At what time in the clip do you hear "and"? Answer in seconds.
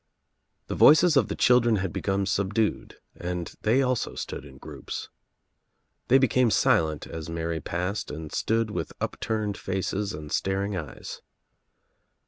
3.15-3.53, 8.09-8.31, 10.13-10.31